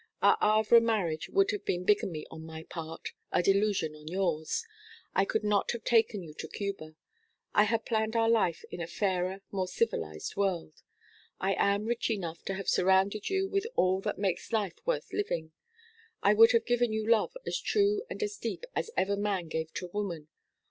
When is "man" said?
19.15-19.49